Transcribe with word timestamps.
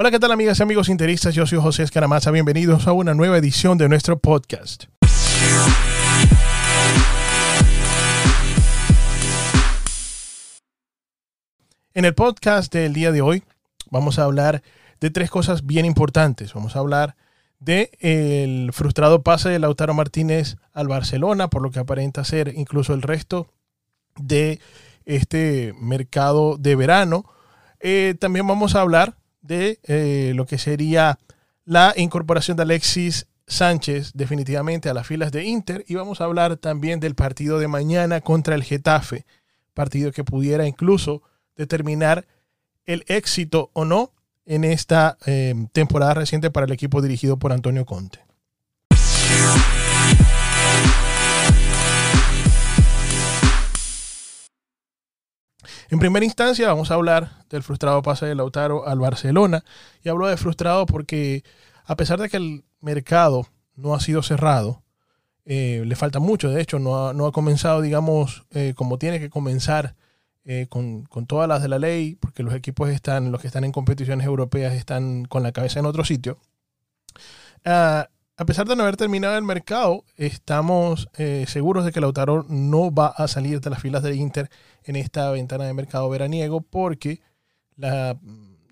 Hola, 0.00 0.12
¿qué 0.12 0.20
tal 0.20 0.30
amigas 0.30 0.60
y 0.60 0.62
amigos 0.62 0.88
interistas? 0.88 1.34
Yo 1.34 1.44
soy 1.44 1.58
José 1.58 1.82
Escaramaza. 1.82 2.30
Bienvenidos 2.30 2.86
a 2.86 2.92
una 2.92 3.14
nueva 3.14 3.36
edición 3.36 3.78
de 3.78 3.88
nuestro 3.88 4.16
podcast. 4.16 4.84
En 11.94 12.04
el 12.04 12.14
podcast 12.14 12.72
del 12.72 12.92
día 12.92 13.10
de 13.10 13.22
hoy 13.22 13.42
vamos 13.90 14.20
a 14.20 14.22
hablar 14.22 14.62
de 15.00 15.10
tres 15.10 15.30
cosas 15.30 15.66
bien 15.66 15.84
importantes. 15.84 16.54
Vamos 16.54 16.76
a 16.76 16.78
hablar 16.78 17.16
de 17.58 17.90
el 17.98 18.72
frustrado 18.72 19.24
pase 19.24 19.48
de 19.48 19.58
Lautaro 19.58 19.94
Martínez 19.94 20.58
al 20.72 20.86
Barcelona, 20.86 21.50
por 21.50 21.60
lo 21.60 21.72
que 21.72 21.80
aparenta 21.80 22.22
ser 22.22 22.52
incluso 22.54 22.94
el 22.94 23.02
resto 23.02 23.48
de 24.16 24.60
este 25.06 25.74
mercado 25.80 26.56
de 26.56 26.76
verano. 26.76 27.24
Eh, 27.80 28.14
también 28.20 28.46
vamos 28.46 28.76
a 28.76 28.82
hablar 28.82 29.18
de 29.48 29.80
eh, 29.82 30.32
lo 30.36 30.46
que 30.46 30.58
sería 30.58 31.18
la 31.64 31.92
incorporación 31.96 32.56
de 32.56 32.62
Alexis 32.62 33.26
Sánchez 33.48 34.12
definitivamente 34.14 34.88
a 34.88 34.94
las 34.94 35.06
filas 35.06 35.32
de 35.32 35.44
Inter 35.44 35.84
y 35.88 35.94
vamos 35.94 36.20
a 36.20 36.24
hablar 36.24 36.58
también 36.58 37.00
del 37.00 37.14
partido 37.14 37.58
de 37.58 37.66
mañana 37.66 38.20
contra 38.20 38.54
el 38.54 38.62
Getafe, 38.62 39.24
partido 39.74 40.12
que 40.12 40.22
pudiera 40.22 40.66
incluso 40.66 41.22
determinar 41.56 42.26
el 42.84 43.04
éxito 43.08 43.70
o 43.72 43.84
no 43.84 44.12
en 44.46 44.64
esta 44.64 45.18
eh, 45.26 45.54
temporada 45.72 46.14
reciente 46.14 46.50
para 46.50 46.66
el 46.66 46.72
equipo 46.72 47.02
dirigido 47.02 47.38
por 47.38 47.52
Antonio 47.52 47.84
Conte. 47.84 48.20
En 55.90 55.98
primera 55.98 56.24
instancia 56.24 56.68
vamos 56.68 56.90
a 56.90 56.94
hablar 56.94 57.44
del 57.48 57.62
frustrado 57.62 58.02
pase 58.02 58.26
de 58.26 58.34
Lautaro 58.34 58.86
al 58.86 58.98
Barcelona. 58.98 59.64
Y 60.02 60.10
hablo 60.10 60.26
de 60.26 60.36
frustrado 60.36 60.84
porque 60.84 61.44
a 61.86 61.96
pesar 61.96 62.20
de 62.20 62.28
que 62.28 62.36
el 62.36 62.64
mercado 62.80 63.46
no 63.74 63.94
ha 63.94 64.00
sido 64.00 64.22
cerrado, 64.22 64.82
eh, 65.46 65.82
le 65.86 65.96
falta 65.96 66.18
mucho. 66.18 66.50
De 66.50 66.60
hecho, 66.60 66.78
no 66.78 67.08
ha, 67.08 67.32
comenzado, 67.32 67.80
digamos, 67.80 68.44
eh, 68.50 68.74
como 68.76 68.98
tiene 68.98 69.18
que 69.18 69.30
comenzar 69.30 69.96
eh, 70.44 70.66
con, 70.68 71.06
todas 71.26 71.48
las 71.48 71.62
de 71.62 71.68
la 71.68 71.78
ley, 71.78 72.16
porque 72.16 72.42
los 72.42 72.54
equipos 72.54 72.90
están, 72.90 73.32
los 73.32 73.40
que 73.40 73.46
están 73.46 73.64
en 73.64 73.72
competiciones 73.72 74.26
europeas 74.26 74.74
están 74.74 75.24
con 75.24 75.42
la 75.42 75.52
cabeza 75.52 75.80
en 75.80 75.86
otro 75.86 76.04
sitio. 76.04 76.38
Ah, 77.64 78.08
a 78.38 78.44
pesar 78.44 78.68
de 78.68 78.76
no 78.76 78.84
haber 78.84 78.96
terminado 78.96 79.36
el 79.36 79.42
mercado, 79.42 80.04
estamos 80.16 81.08
eh, 81.18 81.44
seguros 81.48 81.84
de 81.84 81.90
que 81.90 82.00
Lautaro 82.00 82.46
no 82.48 82.94
va 82.94 83.08
a 83.08 83.26
salir 83.26 83.60
de 83.60 83.68
las 83.68 83.82
filas 83.82 84.04
de 84.04 84.14
Inter 84.14 84.48
en 84.84 84.94
esta 84.94 85.28
ventana 85.32 85.64
de 85.64 85.74
mercado 85.74 86.08
veraniego 86.08 86.60
porque, 86.60 87.20
la, 87.74 88.16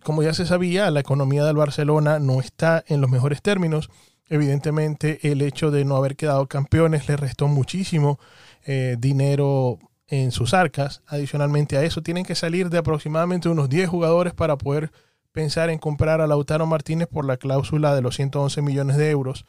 como 0.05 0.23
ya 0.23 0.35
se 0.35 0.47
sabía, 0.47 0.89
la 0.93 1.01
economía 1.01 1.45
del 1.45 1.57
Barcelona 1.57 2.21
no 2.21 2.41
está 2.41 2.85
en 2.87 3.01
los 3.01 3.11
mejores 3.11 3.43
términos. 3.43 3.91
Evidentemente, 4.29 5.19
el 5.33 5.43
hecho 5.43 5.73
de 5.73 5.85
no 5.85 5.97
haber 5.97 6.15
quedado 6.15 6.47
campeones 6.47 7.09
le 7.09 7.17
restó 7.17 7.49
muchísimo 7.49 8.21
eh, 8.67 8.95
dinero 9.01 9.81
en 10.07 10.31
sus 10.31 10.55
arcas. 10.55 11.03
Adicionalmente 11.09 11.77
a 11.77 11.83
eso, 11.83 12.03
tienen 12.03 12.25
que 12.25 12.37
salir 12.37 12.71
de 12.71 12.79
aproximadamente 12.79 13.49
unos 13.49 13.69
10 13.69 13.89
jugadores 13.89 14.33
para 14.33 14.57
poder 14.57 14.93
pensar 15.37 15.69
en 15.69 15.79
comprar 15.79 16.23
a 16.23 16.27
Lautaro 16.27 16.65
Martínez 16.65 17.09
por 17.09 17.27
la 17.27 17.37
cláusula 17.37 17.95
de 17.95 18.01
los 18.01 18.17
111 18.17 18.63
millones 18.63 18.97
de 18.97 19.11
euros. 19.11 19.45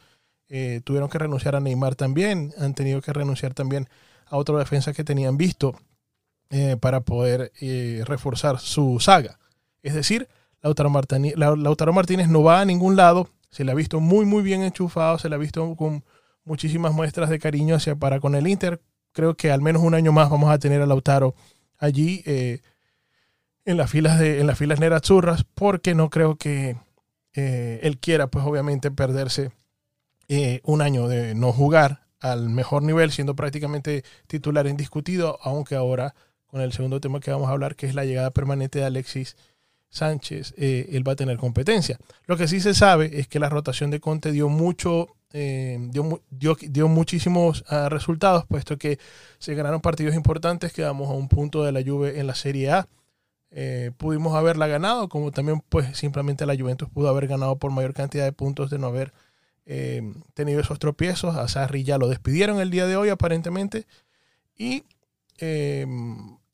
Eh, 0.50 0.82
tuvieron 0.84 1.08
que 1.08 1.16
renunciar 1.16 1.56
a 1.56 1.60
Neymar 1.60 1.94
también, 1.94 2.52
han 2.58 2.74
tenido 2.74 3.00
que 3.00 3.14
renunciar 3.14 3.54
también 3.54 3.88
a 4.26 4.36
otra 4.36 4.58
defensa 4.58 4.92
que 4.92 5.02
tenían 5.02 5.38
visto 5.38 5.80
eh, 6.50 6.76
para 6.78 7.00
poder 7.00 7.52
eh, 7.62 8.02
reforzar 8.04 8.58
su 8.58 9.00
saga. 9.00 9.38
Es 9.82 9.94
decir, 9.94 10.28
Lautaro 10.60 10.90
Martínez, 10.90 11.36
Lautaro 11.38 11.94
Martínez 11.94 12.28
no 12.28 12.42
va 12.42 12.60
a 12.60 12.66
ningún 12.66 12.94
lado, 12.94 13.30
se 13.48 13.64
le 13.64 13.72
ha 13.72 13.74
visto 13.74 13.98
muy 13.98 14.26
muy 14.26 14.42
bien 14.42 14.62
enchufado, 14.62 15.18
se 15.18 15.30
le 15.30 15.36
ha 15.36 15.38
visto 15.38 15.74
con 15.74 16.04
muchísimas 16.44 16.92
muestras 16.92 17.30
de 17.30 17.38
cariño 17.38 17.76
hacia 17.76 17.96
para 17.96 18.20
con 18.20 18.34
el 18.34 18.46
Inter. 18.46 18.82
Creo 19.12 19.36
que 19.36 19.50
al 19.50 19.62
menos 19.62 19.80
un 19.82 19.94
año 19.94 20.12
más 20.12 20.28
vamos 20.28 20.50
a 20.50 20.58
tener 20.58 20.82
a 20.82 20.86
Lautaro 20.86 21.34
allí 21.78 22.22
en 23.68 23.76
las 23.76 23.90
filas 23.90 24.18
de 24.18 24.40
en 24.40 24.46
las 24.46 24.56
filas 24.56 24.80
Nerazzurras 24.80 25.44
porque 25.54 25.94
no 25.94 26.08
creo 26.08 26.36
que 26.36 26.78
eh, 27.34 27.80
él 27.82 27.98
quiera 27.98 28.26
pues 28.28 28.42
obviamente 28.46 28.90
perderse 28.90 29.52
eh, 30.28 30.60
un 30.64 30.80
año 30.80 31.06
de 31.06 31.34
no 31.34 31.52
jugar 31.52 32.06
al 32.18 32.48
mejor 32.48 32.82
nivel 32.82 33.12
siendo 33.12 33.36
prácticamente 33.36 34.04
titular 34.26 34.66
indiscutido 34.66 35.38
aunque 35.42 35.74
ahora 35.74 36.14
con 36.46 36.62
el 36.62 36.72
segundo 36.72 36.98
tema 36.98 37.20
que 37.20 37.30
vamos 37.30 37.50
a 37.50 37.52
hablar 37.52 37.76
que 37.76 37.86
es 37.86 37.94
la 37.94 38.06
llegada 38.06 38.30
permanente 38.30 38.78
de 38.78 38.86
Alexis 38.86 39.36
Sánchez 39.90 40.54
eh, 40.56 40.88
él 40.92 41.06
va 41.06 41.12
a 41.12 41.16
tener 41.16 41.36
competencia. 41.36 41.98
Lo 42.24 42.38
que 42.38 42.48
sí 42.48 42.60
se 42.60 42.72
sabe 42.72 43.20
es 43.20 43.28
que 43.28 43.38
la 43.38 43.50
rotación 43.50 43.90
de 43.90 44.00
Conte 44.00 44.32
dio 44.32 44.48
mucho 44.48 45.08
dio, 45.30 46.22
dio, 46.30 46.88
muchísimos 46.88 47.62
ah, 47.68 47.90
resultados 47.90 48.46
puesto 48.46 48.78
que 48.78 48.98
se 49.38 49.54
ganaron 49.54 49.82
partidos 49.82 50.14
importantes 50.14 50.72
quedamos 50.72 51.10
a 51.10 51.12
un 51.12 51.28
punto 51.28 51.64
de 51.64 51.72
la 51.72 51.82
Juve 51.82 52.18
en 52.18 52.26
la 52.26 52.34
Serie 52.34 52.70
A 52.70 52.88
eh, 53.50 53.92
pudimos 53.96 54.34
haberla 54.34 54.66
ganado, 54.66 55.08
como 55.08 55.30
también 55.32 55.62
pues 55.68 55.96
simplemente 55.96 56.44
la 56.46 56.56
Juventus 56.56 56.88
pudo 56.90 57.08
haber 57.08 57.26
ganado 57.26 57.56
por 57.56 57.70
mayor 57.70 57.94
cantidad 57.94 58.24
de 58.24 58.32
puntos 58.32 58.70
de 58.70 58.78
no 58.78 58.88
haber 58.88 59.12
eh, 59.66 60.02
tenido 60.34 60.60
esos 60.60 60.78
tropiezos. 60.78 61.36
A 61.36 61.48
Sarri 61.48 61.84
ya 61.84 61.98
lo 61.98 62.08
despidieron 62.08 62.60
el 62.60 62.70
día 62.70 62.86
de 62.86 62.96
hoy 62.96 63.08
aparentemente 63.08 63.86
y 64.56 64.84
eh, 65.38 65.86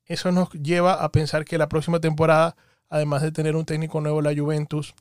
eso 0.05 0.31
nos 0.31 0.51
lleva 0.51 0.93
a 1.03 1.11
pensar 1.11 1.45
que 1.45 1.57
la 1.57 1.69
próxima 1.69 1.99
temporada, 1.99 2.55
además 2.89 3.21
de 3.21 3.31
tener 3.31 3.55
un 3.55 3.65
técnico 3.65 3.99
nuevo 4.01 4.21
la 4.21 4.35
Juventus, 4.35 4.93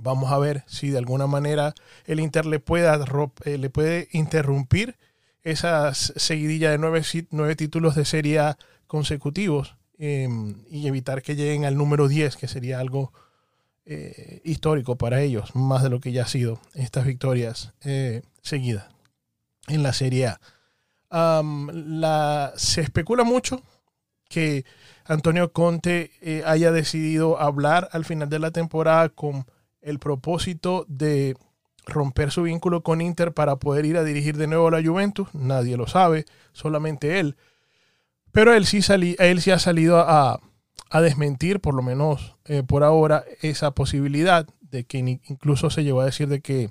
vamos 0.00 0.32
a 0.32 0.38
ver 0.38 0.64
si 0.66 0.90
de 0.90 0.98
alguna 0.98 1.28
manera 1.28 1.72
el 2.06 2.18
Inter 2.18 2.46
le, 2.46 2.58
pueda, 2.58 2.98
le 3.44 3.70
puede 3.70 4.08
interrumpir 4.10 4.96
esa 5.44 5.94
seguidilla 5.94 6.72
de 6.72 6.78
nueve, 6.78 7.02
nueve 7.30 7.54
títulos 7.54 7.94
de 7.94 8.04
Serie 8.04 8.40
A 8.40 8.58
consecutivos 8.88 9.76
Em, 9.98 10.56
y 10.70 10.86
evitar 10.88 11.22
que 11.22 11.36
lleguen 11.36 11.64
al 11.64 11.76
número 11.76 12.06
10, 12.06 12.36
que 12.36 12.48
sería 12.48 12.80
algo 12.80 13.12
eh, 13.86 14.42
histórico 14.44 14.96
para 14.96 15.22
ellos, 15.22 15.54
más 15.54 15.82
de 15.82 15.88
lo 15.88 16.00
que 16.00 16.12
ya 16.12 16.24
ha 16.24 16.26
sido 16.26 16.60
estas 16.74 17.06
victorias 17.06 17.72
eh, 17.82 18.22
seguidas 18.42 18.88
en 19.68 19.82
la 19.82 19.92
Serie 19.94 20.34
A. 21.10 22.52
se 22.56 22.80
especula 22.82 23.24
mucho 23.24 23.62
que 24.28 24.64
Antonio 25.06 25.52
Conte 25.52 26.10
eh, 26.20 26.42
haya 26.44 26.72
decidido 26.72 27.40
hablar 27.40 27.88
al 27.92 28.04
final 28.04 28.28
de 28.28 28.38
la 28.38 28.50
temporada 28.50 29.08
con 29.08 29.46
el 29.80 29.98
propósito 29.98 30.84
de 30.88 31.36
romper 31.86 32.32
su 32.32 32.42
vínculo 32.42 32.82
con 32.82 33.00
Inter 33.00 33.32
para 33.32 33.56
poder 33.56 33.86
ir 33.86 33.96
a 33.96 34.04
dirigir 34.04 34.36
de 34.36 34.48
nuevo 34.48 34.68
a 34.68 34.72
la 34.72 34.82
Juventus. 34.82 35.28
Nadie 35.32 35.76
lo 35.76 35.86
sabe, 35.86 36.26
solamente 36.52 37.20
él. 37.20 37.36
Pero 38.32 38.54
él 38.54 38.66
sí, 38.66 38.80
él 39.18 39.40
sí 39.40 39.50
ha 39.50 39.58
salido 39.58 39.98
a, 39.98 40.40
desmentir, 41.00 41.60
por 41.60 41.74
lo 41.74 41.82
menos 41.82 42.36
eh, 42.46 42.62
por 42.62 42.82
ahora, 42.82 43.24
esa 43.42 43.72
posibilidad 43.72 44.46
de 44.60 44.84
que 44.84 44.98
incluso 44.98 45.68
se 45.68 45.84
llegó 45.84 46.00
a 46.00 46.06
decir 46.06 46.28
de 46.28 46.40
que 46.40 46.70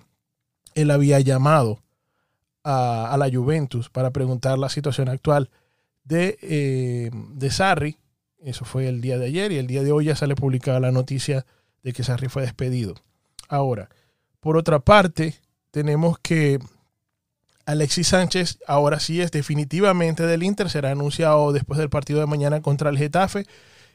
él 0.74 0.92
había 0.92 1.20
llamado 1.20 1.84
a, 2.64 3.16
la 3.20 3.30
Juventus 3.32 3.90
para 3.90 4.12
preguntar 4.12 4.58
la 4.58 4.70
situación 4.70 5.10
actual 5.10 5.50
de, 6.04 6.38
eh, 6.42 7.12
de 7.14 7.52
Sarri. 7.52 7.98
Eso 8.40 8.66
fue 8.66 8.88
el 8.88 9.02
día 9.02 9.18
de 9.18 9.26
ayer 9.28 9.52
y 9.52 9.58
el 9.58 9.68
día 9.68 9.84
de 9.84 9.92
hoy 9.92 10.06
ya 10.06 10.16
sale 10.16 10.36
publicada 10.36 10.80
la 10.80 10.92
noticia 10.92 11.46
de 11.84 11.94
que 11.94 12.04
Sarri 12.04 12.30
fue 12.30 12.42
despedido. 12.42 12.96
Ahora, 13.48 13.90
por 14.40 14.58
otra 14.58 14.80
parte, 14.80 15.36
tenemos 15.72 16.18
que 16.20 16.60
Alexis 17.66 18.09
Sánchez 18.09 18.59
ahora 18.68 19.00
sí 19.00 19.22
es 19.22 19.31
definitivamente 19.31 20.26
del 20.26 20.44
Inter, 20.44 20.70
será 20.70 20.92
anunciado 20.92 21.52
después 21.52 21.80
del 21.80 21.90
partido 21.90 22.20
de 22.20 22.28
mañana 22.28 22.62
contra 22.62 22.90
el 22.90 22.98
Getafe 22.98 23.46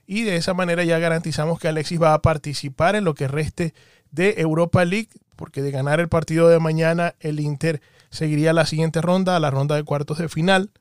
y 0.07 0.23
de 0.23 0.37
esa 0.37 0.55
manera 0.55 0.83
ya 0.83 0.99
garantizamos 0.99 1.61
que 1.61 1.69
Alexis 1.69 2.03
va 2.03 2.15
a 2.15 2.23
participar 2.23 2.97
en 2.97 3.05
lo 3.05 3.15
que 3.15 3.29
reste 3.29 3.75
de 4.11 4.35
Europa 4.39 4.85
League, 4.85 5.11
porque 5.37 5.63
de 5.63 5.71
ganar 5.71 6.01
el 6.01 6.09
partido 6.09 6.49
de 6.49 6.59
mañana 6.59 7.15
el 7.21 7.39
Inter 7.39 7.81
seguiría 8.11 8.53
la 8.53 8.67
siguiente 8.67 9.01
ronda, 9.01 9.37
a 9.37 9.41
la 9.41 9.51
ronda 9.51 9.77
de 9.77 9.85
cuartos 9.85 10.19
de 10.19 10.29
final 10.29 10.73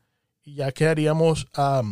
y 0.44 0.56
ya 0.56 0.71
quedaríamos 0.71 1.47
a, 1.53 1.83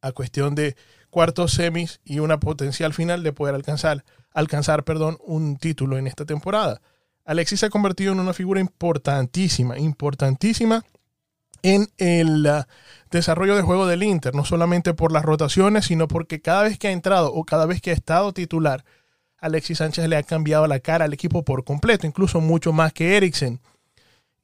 a 0.00 0.12
cuestión 0.12 0.56
de 0.56 0.76
cuartos 1.10 1.52
semis 1.52 2.00
y 2.04 2.18
una 2.18 2.40
potencial 2.40 2.92
final 2.92 3.22
de 3.22 3.32
poder 3.32 3.54
alcanzar, 3.54 4.04
alcanzar 4.32 4.82
perdón, 4.82 5.18
un 5.24 5.58
título 5.58 5.96
en 5.96 6.08
esta 6.08 6.24
temporada. 6.24 6.80
Alexis 7.24 7.60
se 7.60 7.66
ha 7.66 7.70
convertido 7.70 8.12
en 8.12 8.20
una 8.20 8.32
figura 8.32 8.60
importantísima, 8.60 9.78
importantísima 9.78 10.84
en 11.62 11.88
el 11.98 12.46
uh, 12.46 12.64
desarrollo 13.10 13.54
de 13.56 13.62
juego 13.62 13.86
del 13.86 14.02
Inter, 14.02 14.34
no 14.34 14.44
solamente 14.44 14.94
por 14.94 15.12
las 15.12 15.24
rotaciones, 15.24 15.86
sino 15.86 16.08
porque 16.08 16.40
cada 16.40 16.64
vez 16.64 16.78
que 16.78 16.88
ha 16.88 16.92
entrado 16.92 17.32
o 17.32 17.44
cada 17.44 17.66
vez 17.66 17.80
que 17.80 17.90
ha 17.90 17.94
estado 17.94 18.32
titular, 18.32 18.84
Alexis 19.38 19.78
Sánchez 19.78 20.08
le 20.08 20.16
ha 20.16 20.22
cambiado 20.22 20.66
la 20.66 20.80
cara 20.80 21.04
al 21.04 21.12
equipo 21.12 21.44
por 21.44 21.64
completo, 21.64 22.06
incluso 22.06 22.40
mucho 22.40 22.72
más 22.72 22.92
que 22.92 23.16
Eriksen. 23.16 23.60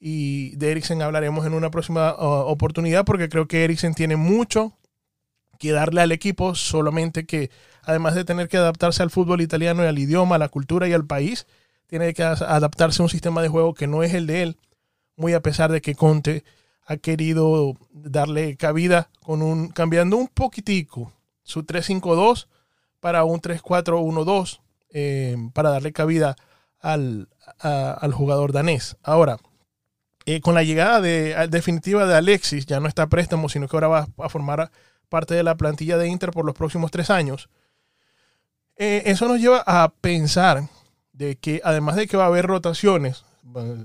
Y 0.00 0.54
de 0.56 0.70
Eriksen 0.70 1.02
hablaremos 1.02 1.44
en 1.44 1.54
una 1.54 1.70
próxima 1.70 2.14
uh, 2.14 2.46
oportunidad 2.46 3.04
porque 3.04 3.28
creo 3.28 3.48
que 3.48 3.64
Eriksen 3.64 3.94
tiene 3.94 4.16
mucho 4.16 4.78
que 5.58 5.72
darle 5.72 6.00
al 6.02 6.12
equipo, 6.12 6.54
solamente 6.54 7.26
que 7.26 7.50
además 7.82 8.14
de 8.14 8.24
tener 8.24 8.48
que 8.48 8.58
adaptarse 8.58 9.02
al 9.02 9.10
fútbol 9.10 9.40
italiano 9.40 9.82
y 9.82 9.86
al 9.86 9.98
idioma, 9.98 10.36
a 10.36 10.38
la 10.38 10.48
cultura 10.48 10.86
y 10.86 10.92
al 10.92 11.04
país, 11.04 11.46
tiene 11.88 12.14
que 12.14 12.22
adaptarse 12.22 13.02
a 13.02 13.04
un 13.04 13.08
sistema 13.08 13.42
de 13.42 13.48
juego 13.48 13.74
que 13.74 13.86
no 13.86 14.02
es 14.02 14.14
el 14.14 14.26
de 14.26 14.42
él, 14.42 14.56
muy 15.16 15.32
a 15.34 15.40
pesar 15.40 15.72
de 15.72 15.80
que 15.80 15.94
Conte 15.94 16.44
ha 16.86 16.96
querido 16.96 17.76
darle 17.90 18.56
cabida 18.56 19.10
con 19.20 19.42
un 19.42 19.68
cambiando 19.68 20.16
un 20.16 20.28
poquitico 20.28 21.12
su 21.42 21.64
3-5-2 21.64 22.46
para 23.00 23.24
un 23.24 23.40
3-4-1-2 23.40 24.60
eh, 24.90 25.36
para 25.52 25.70
darle 25.70 25.92
cabida 25.92 26.36
al, 26.80 27.28
al 27.58 28.12
jugador 28.12 28.52
danés. 28.52 28.96
Ahora, 29.02 29.38
eh, 30.30 30.40
con 30.40 30.54
la 30.54 30.62
llegada 30.62 31.00
de, 31.00 31.48
definitiva 31.48 32.06
de 32.06 32.14
Alexis, 32.14 32.66
ya 32.66 32.80
no 32.80 32.88
está 32.88 33.04
a 33.04 33.08
préstamo, 33.08 33.48
sino 33.48 33.66
que 33.66 33.76
ahora 33.76 33.88
va 33.88 34.08
a 34.18 34.28
formar 34.28 34.70
parte 35.08 35.34
de 35.34 35.42
la 35.42 35.56
plantilla 35.56 35.96
de 35.96 36.08
Inter 36.08 36.32
por 36.32 36.44
los 36.44 36.54
próximos 36.54 36.90
tres 36.90 37.08
años. 37.08 37.48
Eh, 38.76 39.04
eso 39.06 39.26
nos 39.26 39.40
lleva 39.40 39.62
a 39.66 39.88
pensar 39.88 40.68
de 41.18 41.36
que 41.36 41.60
además 41.64 41.96
de 41.96 42.06
que 42.06 42.16
va 42.16 42.24
a 42.24 42.28
haber 42.28 42.46
rotaciones, 42.46 43.24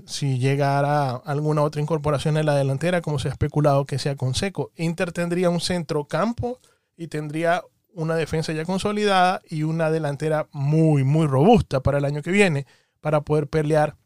si 0.06 0.38
llegara 0.38 1.16
alguna 1.16 1.62
otra 1.62 1.82
incorporación 1.82 2.36
en 2.36 2.46
la 2.46 2.54
delantera, 2.54 3.00
como 3.00 3.18
se 3.18 3.28
ha 3.28 3.32
especulado 3.32 3.86
que 3.86 3.98
sea 3.98 4.14
con 4.14 4.34
Seco, 4.34 4.70
Inter 4.76 5.10
tendría 5.10 5.50
un 5.50 5.60
centro 5.60 6.04
campo 6.04 6.60
y 6.96 7.08
tendría 7.08 7.62
una 7.92 8.14
defensa 8.14 8.52
ya 8.52 8.64
consolidada 8.64 9.42
y 9.48 9.64
una 9.64 9.90
delantera 9.90 10.46
muy, 10.52 11.02
muy 11.02 11.26
robusta 11.26 11.80
para 11.80 11.98
el 11.98 12.04
año 12.04 12.22
que 12.22 12.30
viene 12.30 12.66
para 13.00 13.22
poder 13.22 13.48
pelear 13.48 13.96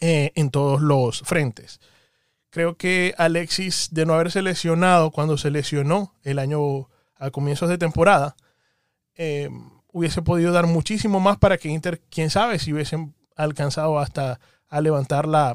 eh, 0.00 0.30
en 0.36 0.50
todos 0.50 0.80
los 0.80 1.22
frentes. 1.22 1.80
Creo 2.50 2.76
que 2.76 3.14
Alexis, 3.18 3.88
de 3.90 4.06
no 4.06 4.14
haberse 4.14 4.40
lesionado 4.40 5.10
cuando 5.10 5.36
se 5.36 5.50
lesionó 5.50 6.14
el 6.22 6.38
año 6.38 6.88
a 7.16 7.30
comienzos 7.32 7.68
de 7.68 7.78
temporada, 7.78 8.36
eh, 9.16 9.48
hubiese 9.92 10.22
podido 10.22 10.52
dar 10.52 10.66
muchísimo 10.66 11.20
más 11.20 11.38
para 11.38 11.58
que 11.58 11.68
Inter, 11.68 12.00
quién 12.10 12.30
sabe 12.30 12.58
si 12.58 12.72
hubiesen 12.72 13.14
alcanzado 13.36 13.98
hasta 13.98 14.40
a 14.68 14.80
levantar 14.80 15.28
la, 15.28 15.54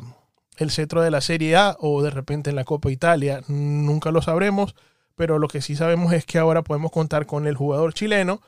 el 0.57 0.71
cetro 0.71 1.01
de 1.01 1.11
la 1.11 1.21
Serie 1.21 1.55
A 1.55 1.75
o 1.79 2.01
de 2.01 2.11
repente 2.11 2.51
en 2.51 2.55
la 2.55 2.63
Copa 2.63 2.91
Italia. 2.91 3.41
Nunca 3.47 4.11
lo 4.11 4.21
sabremos 4.21 4.75
pero 5.17 5.39
lo 5.39 5.47
que 5.47 5.61
sí 5.61 5.75
sabemos 5.75 6.13
es 6.13 6.25
que 6.25 6.37
ahora 6.37 6.63
podemos 6.63 6.91
contar 6.91 7.25
con 7.25 7.47
el 7.47 7.55
jugador 7.55 7.93
chileno 7.93 8.39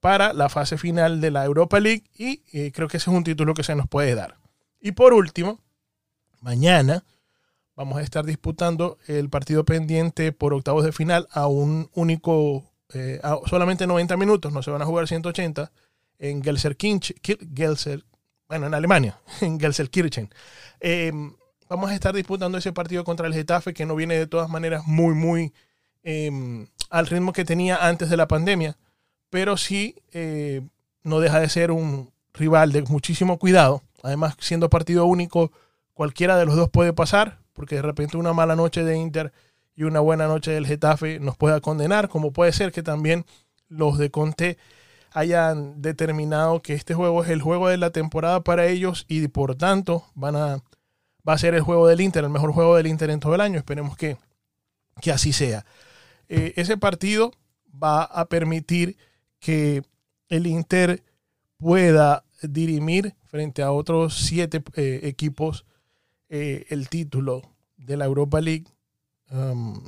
para 0.00 0.34
la 0.34 0.50
fase 0.50 0.76
final 0.76 1.20
de 1.22 1.30
la 1.30 1.46
Europa 1.46 1.80
League 1.80 2.04
y 2.14 2.42
eh, 2.52 2.72
creo 2.72 2.88
que 2.88 2.98
ese 2.98 3.10
es 3.10 3.16
un 3.16 3.24
título 3.24 3.54
que 3.54 3.64
se 3.64 3.74
nos 3.74 3.88
puede 3.88 4.14
dar. 4.14 4.36
Y 4.80 4.92
por 4.92 5.14
último, 5.14 5.60
mañana 6.40 7.04
vamos 7.74 7.96
a 7.96 8.02
estar 8.02 8.26
disputando 8.26 8.98
el 9.06 9.30
partido 9.30 9.64
pendiente 9.64 10.30
por 10.32 10.52
octavos 10.52 10.84
de 10.84 10.92
final 10.92 11.26
a 11.32 11.46
un 11.46 11.88
único, 11.94 12.70
eh, 12.94 13.20
solamente 13.46 13.86
90 13.86 14.16
minutos, 14.16 14.52
no 14.52 14.62
se 14.62 14.70
van 14.70 14.82
a 14.82 14.86
jugar 14.86 15.08
180 15.08 15.70
en 16.18 16.42
Gelsenkirchen, 16.42 17.16
Gelser, 17.54 18.04
bueno, 18.48 18.66
en 18.66 18.74
Alemania, 18.74 19.18
en 19.40 19.58
Gelsenkirchen. 19.58 20.30
Eh, 20.80 21.12
vamos 21.68 21.90
a 21.90 21.94
estar 21.94 22.14
disputando 22.14 22.58
ese 22.58 22.72
partido 22.72 23.04
contra 23.04 23.26
el 23.26 23.34
Getafe 23.34 23.72
que 23.74 23.86
no 23.86 23.94
viene 23.94 24.16
de 24.16 24.26
todas 24.26 24.48
maneras 24.48 24.82
muy, 24.86 25.14
muy 25.14 25.52
Em, 26.02 26.66
al 26.88 27.06
ritmo 27.06 27.32
que 27.32 27.44
tenía 27.44 27.86
antes 27.86 28.08
de 28.10 28.16
la 28.16 28.26
pandemia, 28.26 28.76
pero 29.28 29.56
sí 29.56 29.96
eh, 30.12 30.62
no 31.02 31.20
deja 31.20 31.40
de 31.40 31.48
ser 31.48 31.70
un 31.70 32.10
rival 32.34 32.72
de 32.72 32.82
muchísimo 32.82 33.38
cuidado. 33.38 33.82
Además, 34.02 34.34
siendo 34.40 34.70
partido 34.70 35.04
único, 35.06 35.52
cualquiera 35.92 36.36
de 36.36 36.46
los 36.46 36.56
dos 36.56 36.70
puede 36.70 36.92
pasar, 36.92 37.38
porque 37.52 37.76
de 37.76 37.82
repente 37.82 38.16
una 38.16 38.32
mala 38.32 38.56
noche 38.56 38.82
de 38.82 38.96
Inter 38.96 39.32
y 39.80 39.84
una 39.84 40.00
buena 40.00 40.28
noche 40.28 40.50
del 40.50 40.66
Getafe 40.66 41.20
nos 41.20 41.38
pueda 41.38 41.62
condenar, 41.62 42.10
como 42.10 42.34
puede 42.34 42.52
ser 42.52 42.70
que 42.70 42.82
también 42.82 43.24
los 43.70 43.96
de 43.96 44.10
Conte 44.10 44.58
hayan 45.10 45.80
determinado 45.80 46.60
que 46.60 46.74
este 46.74 46.92
juego 46.92 47.24
es 47.24 47.30
el 47.30 47.40
juego 47.40 47.68
de 47.68 47.78
la 47.78 47.88
temporada 47.88 48.44
para 48.44 48.66
ellos 48.66 49.06
y 49.08 49.26
por 49.28 49.54
tanto 49.54 50.04
van 50.14 50.36
a, 50.36 50.62
va 51.26 51.32
a 51.32 51.38
ser 51.38 51.54
el 51.54 51.62
juego 51.62 51.86
del 51.86 52.02
Inter, 52.02 52.24
el 52.24 52.30
mejor 52.30 52.52
juego 52.52 52.76
del 52.76 52.88
Inter 52.88 53.08
en 53.08 53.20
todo 53.20 53.34
el 53.34 53.40
año. 53.40 53.56
Esperemos 53.56 53.96
que, 53.96 54.18
que 55.00 55.12
así 55.12 55.32
sea. 55.32 55.64
Eh, 56.28 56.52
ese 56.56 56.76
partido 56.76 57.32
va 57.82 58.02
a 58.02 58.26
permitir 58.26 58.98
que 59.38 59.82
el 60.28 60.46
Inter 60.46 61.02
pueda 61.56 62.26
dirimir 62.42 63.14
frente 63.24 63.62
a 63.62 63.72
otros 63.72 64.14
siete 64.14 64.62
eh, 64.74 65.00
equipos 65.04 65.64
eh, 66.28 66.66
el 66.68 66.90
título 66.90 67.54
de 67.78 67.96
la 67.96 68.04
Europa 68.04 68.42
League, 68.42 68.66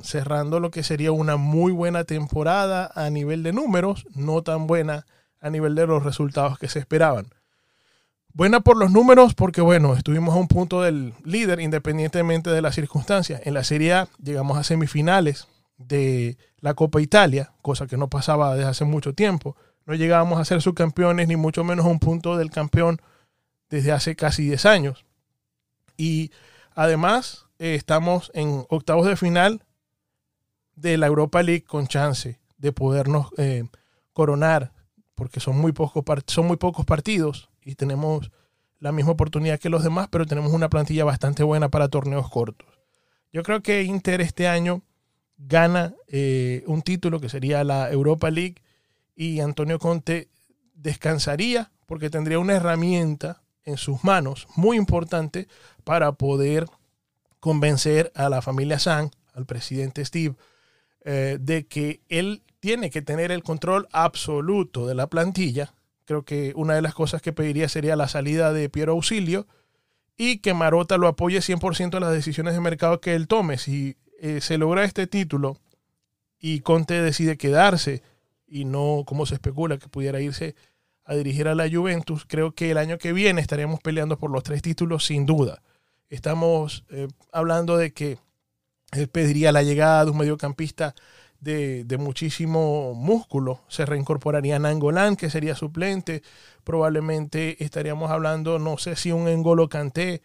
cerrando 0.03 0.59
lo 0.59 0.71
que 0.71 0.83
sería 0.83 1.11
una 1.11 1.35
muy 1.35 1.71
buena 1.71 2.05
temporada 2.05 2.91
a 2.95 3.09
nivel 3.09 3.43
de 3.43 3.51
números, 3.51 4.05
no 4.15 4.41
tan 4.41 4.67
buena 4.67 5.05
a 5.41 5.49
nivel 5.49 5.75
de 5.75 5.85
los 5.85 6.03
resultados 6.03 6.57
que 6.57 6.69
se 6.69 6.79
esperaban. 6.79 7.27
Buena 8.33 8.61
por 8.61 8.77
los 8.77 8.91
números 8.91 9.33
porque, 9.33 9.61
bueno, 9.61 9.95
estuvimos 9.95 10.33
a 10.33 10.39
un 10.39 10.47
punto 10.47 10.81
del 10.81 11.13
líder 11.23 11.59
independientemente 11.59 12.49
de 12.49 12.61
las 12.61 12.75
circunstancias. 12.75 13.41
En 13.43 13.53
la 13.53 13.63
Serie 13.63 13.93
A 13.93 14.07
llegamos 14.17 14.57
a 14.57 14.63
semifinales, 14.63 15.47
de 15.77 16.37
la 16.59 16.73
Copa 16.73 17.01
Italia, 17.01 17.51
cosa 17.61 17.87
que 17.87 17.97
no 17.97 18.09
pasaba 18.09 18.55
desde 18.55 18.69
hace 18.69 18.85
mucho 18.85 19.13
tiempo. 19.13 19.55
No 19.85 19.95
llegábamos 19.95 20.39
a 20.39 20.45
ser 20.45 20.61
subcampeones, 20.61 21.27
ni 21.27 21.35
mucho 21.35 21.63
menos 21.63 21.85
a 21.85 21.89
un 21.89 21.99
punto 21.99 22.37
del 22.37 22.51
campeón 22.51 23.01
desde 23.69 23.91
hace 23.91 24.15
casi 24.15 24.43
10 24.43 24.65
años. 24.65 25.05
Y 25.97 26.31
además 26.75 27.47
eh, 27.63 27.75
estamos 27.75 28.29
en 28.33 28.65
octavos 28.67 29.07
de 29.07 29.15
final 29.15 29.63
de 30.75 30.97
la 30.97 31.07
Europa 31.07 31.41
League 31.41 31.63
con 31.63 31.87
chance 31.87 32.37
de 32.57 32.73
podernos 32.73 33.27
eh, 33.37 33.63
coronar, 34.11 34.73
porque 35.15 35.39
son 35.39 35.57
muy, 35.57 35.71
pocos 35.71 36.03
son 36.27 36.45
muy 36.45 36.57
pocos 36.57 36.85
partidos 36.85 37.49
y 37.63 37.75
tenemos 37.75 38.31
la 38.79 38.91
misma 38.91 39.13
oportunidad 39.13 39.61
que 39.61 39.69
los 39.69 39.81
demás, 39.81 40.09
pero 40.11 40.25
tenemos 40.25 40.51
una 40.51 40.69
plantilla 40.69 41.05
bastante 41.05 41.41
buena 41.43 41.69
para 41.69 41.87
torneos 41.87 42.29
cortos. 42.29 42.67
Yo 43.31 43.43
creo 43.43 43.63
que 43.63 43.83
Inter 43.83 44.19
este 44.19 44.49
año 44.49 44.81
gana 45.37 45.93
eh, 46.09 46.65
un 46.67 46.81
título 46.81 47.21
que 47.21 47.29
sería 47.29 47.63
la 47.63 47.89
Europa 47.89 48.29
League 48.29 48.61
y 49.15 49.39
Antonio 49.39 49.79
Conte 49.79 50.27
descansaría 50.75 51.71
porque 51.85 52.09
tendría 52.09 52.39
una 52.39 52.55
herramienta 52.55 53.41
en 53.63 53.77
sus 53.77 54.03
manos 54.03 54.47
muy 54.57 54.75
importante 54.75 55.47
para 55.85 56.11
poder 56.11 56.65
convencer 57.43 58.09
a 58.15 58.29
la 58.29 58.41
familia 58.41 58.79
San, 58.79 59.11
al 59.33 59.45
presidente 59.45 60.05
Steve, 60.05 60.35
eh, 61.03 61.37
de 61.41 61.65
que 61.67 61.99
él 62.07 62.41
tiene 62.61 62.89
que 62.89 63.01
tener 63.01 63.33
el 63.33 63.43
control 63.43 63.89
absoluto 63.91 64.87
de 64.87 64.95
la 64.95 65.07
plantilla. 65.07 65.73
Creo 66.05 66.23
que 66.23 66.53
una 66.55 66.75
de 66.75 66.81
las 66.81 66.93
cosas 66.93 67.21
que 67.21 67.33
pediría 67.33 67.67
sería 67.67 67.97
la 67.97 68.07
salida 68.07 68.53
de 68.53 68.69
Piero 68.69 68.93
Auxilio 68.93 69.45
y 70.15 70.37
que 70.37 70.53
Marota 70.53 70.97
lo 70.97 71.09
apoye 71.09 71.39
100% 71.39 71.95
en 71.95 71.99
las 72.03 72.13
decisiones 72.13 72.53
de 72.53 72.61
mercado 72.61 73.01
que 73.01 73.13
él 73.13 73.27
tome. 73.27 73.57
Si 73.57 73.97
eh, 74.21 74.39
se 74.39 74.57
logra 74.57 74.85
este 74.85 75.05
título 75.05 75.57
y 76.39 76.61
Conte 76.61 77.01
decide 77.01 77.35
quedarse 77.35 78.03
y 78.47 78.63
no 78.63 79.03
como 79.05 79.25
se 79.25 79.33
especula 79.33 79.77
que 79.77 79.89
pudiera 79.89 80.21
irse 80.21 80.55
a 81.03 81.13
dirigir 81.13 81.49
a 81.49 81.55
la 81.55 81.69
Juventus, 81.69 82.23
creo 82.25 82.55
que 82.55 82.71
el 82.71 82.77
año 82.77 82.97
que 82.97 83.11
viene 83.11 83.41
estaremos 83.41 83.81
peleando 83.81 84.17
por 84.17 84.31
los 84.31 84.43
tres 84.43 84.61
títulos 84.61 85.03
sin 85.03 85.25
duda. 85.25 85.61
Estamos 86.13 86.85
eh, 86.91 87.07
hablando 87.31 87.75
de 87.75 87.91
que 87.91 88.19
pediría 89.11 89.51
la 89.51 89.63
llegada 89.63 90.05
de 90.05 90.11
un 90.11 90.17
mediocampista 90.17 90.93
de, 91.39 91.97
muchísimo 91.97 92.93
músculo. 92.93 93.61
Se 93.67 93.83
reincorporaría 93.87 94.59
Nangolan, 94.59 95.15
que 95.15 95.31
sería 95.31 95.55
suplente. 95.55 96.21
Probablemente 96.63 97.63
estaríamos 97.63 98.11
hablando, 98.11 98.59
no 98.59 98.77
sé 98.77 98.95
si 98.95 99.11
un 99.11 99.27
Engolo 99.27 99.69
Canté 99.69 100.21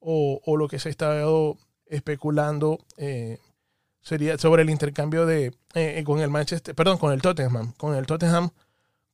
o, 0.00 0.40
lo 0.56 0.66
que 0.66 0.80
se 0.80 0.90
estado 0.90 1.56
especulando 1.86 2.80
eh, 2.96 3.38
sería 4.00 4.38
sobre 4.38 4.62
el 4.62 4.70
intercambio 4.70 5.24
de 5.24 5.54
eh, 5.74 6.02
con 6.04 6.18
el 6.18 6.30
Manchester, 6.30 6.74
perdón, 6.74 6.98
con 6.98 7.12
el 7.12 7.22
Tottenham, 7.22 7.74
con 7.76 7.94
el 7.94 8.06
Tottenham, 8.06 8.50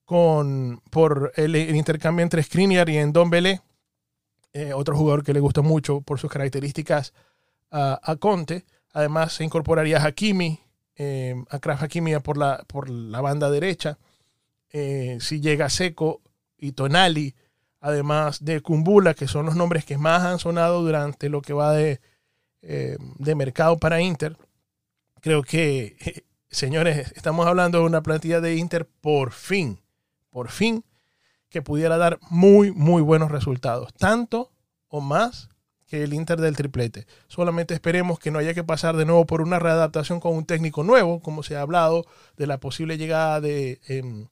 con 0.07 0.81
por 0.91 1.35
el, 1.37 1.55
intercambio 1.55 2.23
entre 2.23 2.43
Skriniar 2.43 2.89
y 2.89 3.05
Ndombele, 3.05 3.61
eh, 4.55 4.73
otro 4.73 4.97
jugador 4.97 5.23
que 5.23 5.35
le 5.35 5.41
gusta 5.41 5.61
mucho 5.61 6.01
por 6.01 6.19
sus 6.19 6.31
características 6.31 7.13
a, 7.71 8.17
Conte. 8.19 8.65
Además 8.93 9.35
se 9.35 9.45
incorporaría 9.45 9.99
a 9.99 10.07
Hakimi, 10.07 10.61
a 11.51 11.59
Kraft 11.59 11.83
Hakimi 11.83 12.17
por 12.21 12.39
la, 12.39 12.65
por 12.67 12.89
la 12.89 13.21
banda 13.21 13.51
derecha. 13.51 13.99
si 14.71 15.41
llega 15.41 15.69
Seco 15.69 16.23
y 16.57 16.73
Tonali, 16.73 17.35
además 17.85 18.43
de 18.43 18.63
Kumbula, 18.63 19.13
que 19.13 19.29
son 19.29 19.45
los 19.45 19.57
nombres 19.57 19.85
que 19.85 19.99
más 19.99 20.23
han 20.23 20.39
sonado 20.39 20.83
durante 20.83 21.29
lo 21.29 21.43
que 21.43 21.53
va 21.53 21.75
de, 21.75 22.01
eh, 22.63 22.97
de 23.19 23.35
mercado 23.35 23.77
para 23.77 24.01
Inter. 24.01 24.39
Creo 25.21 25.43
que, 25.43 26.25
señores, 26.49 27.13
estamos 27.15 27.47
hablando 27.47 27.81
de 27.81 27.85
una 27.85 28.03
plantilla 28.03 28.41
de 28.41 28.57
Inter 28.57 28.89
por 29.03 29.33
fin, 29.33 29.83
por 30.31 30.51
fin, 30.51 30.83
que 31.49 31.63
pudiera 31.63 31.97
dar 31.97 32.19
muy, 32.31 32.73
muy 32.73 33.03
buenos 33.03 33.31
resultados. 33.31 33.93
Tanto 33.95 34.53
o 34.89 35.01
más 35.01 35.49
que 35.87 36.03
el 36.03 36.15
Inter 36.15 36.41
del 36.41 36.57
triplete. 36.57 37.07
Solamente 37.29 37.75
esperemos 37.75 38.19
que 38.19 38.31
no 38.31 38.39
haya 38.39 38.55
que 38.55 38.65
pasar 38.65 38.97
de 38.97 39.05
nuevo 39.05 39.27
por 39.27 39.41
una 39.41 39.59
readaptación 39.59 40.21
con 40.21 40.35
un 40.35 40.47
técnico 40.47 40.83
nuevo, 40.83 41.21
como 41.21 41.43
se 41.43 41.57
ha 41.57 41.61
hablado 41.61 42.05
de 42.37 42.47
la 42.47 42.59
posible 42.59 42.97
llegada 42.97 43.41
de, 43.41 43.81
eh, 43.89 44.27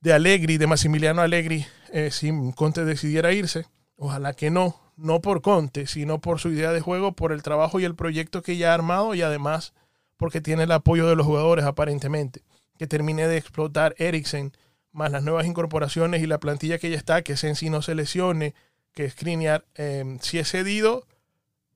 de 0.00 0.12
Allegri, 0.12 0.58
de 0.58 0.66
Massimiliano 0.66 1.22
Allegri, 1.22 1.66
eh, 1.92 2.10
si 2.10 2.30
Conte 2.56 2.84
decidiera 2.84 3.32
irse. 3.32 3.66
Ojalá 3.96 4.34
que 4.34 4.50
no, 4.50 4.76
no 4.96 5.20
por 5.20 5.40
Conte, 5.40 5.86
sino 5.86 6.20
por 6.20 6.40
su 6.40 6.50
idea 6.50 6.72
de 6.72 6.80
juego, 6.80 7.12
por 7.12 7.32
el 7.32 7.42
trabajo 7.42 7.80
y 7.80 7.84
el 7.84 7.94
proyecto 7.94 8.42
que 8.42 8.56
ya 8.56 8.72
ha 8.72 8.74
armado 8.74 9.14
y 9.14 9.22
además 9.22 9.72
porque 10.16 10.40
tiene 10.40 10.64
el 10.64 10.72
apoyo 10.72 11.06
de 11.06 11.16
los 11.16 11.26
jugadores 11.26 11.64
aparentemente. 11.64 12.42
Que 12.76 12.86
termine 12.86 13.28
de 13.28 13.36
explotar 13.36 13.94
Eriksen, 13.98 14.52
más 14.94 15.10
las 15.10 15.24
nuevas 15.24 15.46
incorporaciones 15.46 16.22
y 16.22 16.26
la 16.26 16.38
plantilla 16.38 16.78
que 16.78 16.88
ya 16.88 16.96
está, 16.96 17.22
que 17.22 17.36
Sensi 17.36 17.68
no 17.68 17.82
se 17.82 17.94
lesione, 17.94 18.54
que 18.92 19.10
Skriniar, 19.10 19.64
eh, 19.74 20.18
si 20.20 20.38
es 20.38 20.50
cedido, 20.50 21.06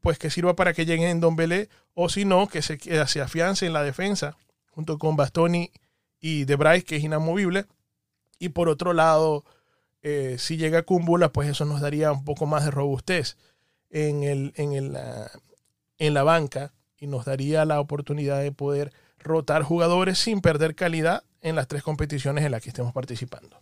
pues 0.00 0.18
que 0.18 0.30
sirva 0.30 0.54
para 0.54 0.72
que 0.72 0.86
llegue 0.86 1.10
en 1.10 1.20
Don 1.20 1.34
Belé, 1.34 1.68
o 1.94 2.08
si 2.08 2.24
no, 2.24 2.46
que 2.46 2.62
se, 2.62 2.78
se 2.78 3.20
afiance 3.20 3.66
en 3.66 3.72
la 3.72 3.82
defensa, 3.82 4.36
junto 4.70 4.98
con 4.98 5.16
Bastoni 5.16 5.72
y 6.20 6.44
De 6.44 6.54
Bryce, 6.54 6.84
que 6.84 6.96
es 6.96 7.04
inamovible. 7.04 7.66
Y 8.38 8.50
por 8.50 8.68
otro 8.68 8.92
lado, 8.92 9.44
eh, 10.02 10.36
si 10.38 10.56
llega 10.56 10.84
Kumbula, 10.84 11.32
pues 11.32 11.48
eso 11.48 11.64
nos 11.64 11.80
daría 11.80 12.12
un 12.12 12.24
poco 12.24 12.46
más 12.46 12.64
de 12.64 12.70
robustez 12.70 13.36
en, 13.90 14.22
el, 14.22 14.52
en, 14.54 14.74
el, 14.74 14.92
uh, 14.92 15.38
en 15.98 16.14
la 16.14 16.22
banca 16.22 16.72
y 16.96 17.08
nos 17.08 17.24
daría 17.24 17.64
la 17.64 17.80
oportunidad 17.80 18.40
de 18.40 18.52
poder 18.52 18.92
rotar 19.18 19.64
jugadores 19.64 20.18
sin 20.18 20.40
perder 20.40 20.76
calidad 20.76 21.24
en 21.42 21.56
las 21.56 21.68
tres 21.68 21.82
competiciones 21.82 22.44
en 22.44 22.52
las 22.52 22.62
que 22.62 22.70
estemos 22.70 22.92
participando. 22.92 23.60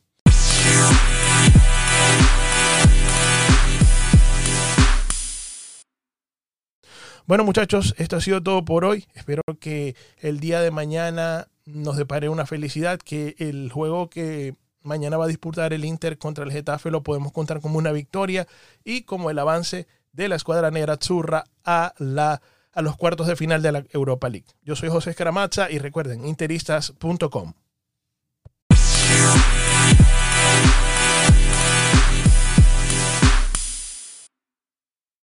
Bueno 7.27 7.43
muchachos, 7.43 7.95
esto 7.99 8.17
ha 8.17 8.21
sido 8.21 8.41
todo 8.41 8.65
por 8.65 8.85
hoy. 8.85 9.07
Espero 9.15 9.43
que 9.59 9.97
el 10.19 10.39
día 10.39 10.61
de 10.61 10.71
mañana 10.71 11.49
nos 11.65 11.97
depare 11.97 12.29
una 12.29 12.47
felicidad, 12.47 13.01
que 13.01 13.35
el 13.39 13.73
juego 13.73 14.09
que 14.09 14.55
mañana 14.83 15.17
va 15.17 15.25
a 15.25 15.29
disputar 15.29 15.73
el 15.73 15.85
Inter 15.85 16.19
contra 16.19 16.45
el 16.45 16.53
Getafe 16.53 16.93
lo 16.93 17.03
podemos 17.03 17.33
contar 17.33 17.61
como 17.61 17.79
una 17.79 17.91
victoria 17.91 18.47
y 18.85 19.03
como 19.03 19.31
el 19.31 19.39
avance 19.41 19.89
de 20.13 20.29
la 20.29 20.37
escuadra 20.37 20.71
negra 20.71 20.99
Zurra 21.03 21.45
a, 21.65 21.93
a 22.73 22.83
los 22.83 22.97
cuartos 22.97 23.27
de 23.27 23.35
final 23.35 23.61
de 23.61 23.73
la 23.73 23.85
Europa 23.91 24.29
League. 24.29 24.47
Yo 24.63 24.77
soy 24.77 24.89
José 24.89 25.11
Escaramacha 25.11 25.69
y 25.69 25.79
recuerden, 25.79 26.25
interistas.com. 26.25 27.55